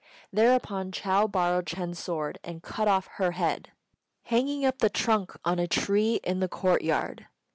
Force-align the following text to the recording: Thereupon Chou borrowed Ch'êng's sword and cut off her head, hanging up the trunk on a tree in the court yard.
Thereupon 0.33 0.91
Chou 0.91 1.27
borrowed 1.27 1.67
Ch'êng's 1.67 1.99
sword 1.99 2.39
and 2.43 2.63
cut 2.63 2.87
off 2.87 3.05
her 3.17 3.33
head, 3.33 3.69
hanging 4.23 4.65
up 4.65 4.79
the 4.79 4.89
trunk 4.89 5.31
on 5.45 5.59
a 5.59 5.67
tree 5.67 6.19
in 6.23 6.39
the 6.39 6.49
court 6.49 6.81
yard. 6.81 7.27